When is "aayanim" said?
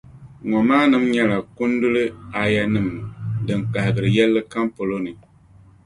2.39-2.87